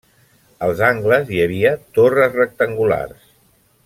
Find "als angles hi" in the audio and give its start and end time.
0.67-1.43